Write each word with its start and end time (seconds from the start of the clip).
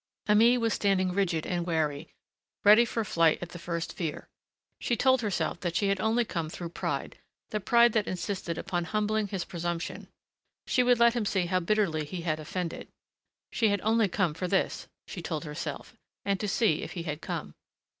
Aimée 0.27 0.57
was 0.59 0.73
standing 0.73 1.11
rigid 1.11 1.45
and 1.45 1.63
wary, 1.63 2.15
ready 2.63 2.85
for 2.85 3.03
flight 3.03 3.37
at 3.39 3.49
the 3.49 3.59
first 3.59 3.93
fear. 3.95 4.27
She 4.79 4.95
told 4.95 5.21
herself 5.21 5.59
that 5.59 5.75
she 5.75 5.89
had 5.89 5.99
only 6.01 6.25
come 6.25 6.49
through 6.49 6.69
pride, 6.69 7.19
the 7.51 7.59
pride 7.59 7.93
that 7.93 8.07
insisted 8.07 8.57
upon 8.57 8.85
humbling 8.85 9.27
his 9.27 9.45
presumption. 9.45 10.07
She 10.65 10.81
would 10.81 10.97
let 10.97 11.13
him 11.13 11.25
see 11.27 11.45
how 11.45 11.59
bitterly 11.59 12.03
he 12.03 12.21
had 12.21 12.39
offended.... 12.39 12.87
She 13.51 13.67
had 13.67 13.79
only 13.81 14.07
come 14.07 14.33
for 14.33 14.47
this, 14.47 14.87
she 15.05 15.21
told 15.21 15.45
herself 15.45 15.95
and 16.25 16.39
to 16.39 16.47
see 16.47 16.81
if 16.81 16.93
he 16.93 17.03
had 17.03 17.21
come. 17.21 17.53